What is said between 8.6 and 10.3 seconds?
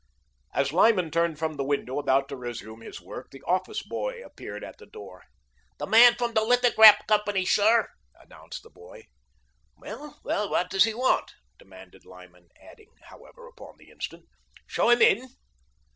the boy. "Well,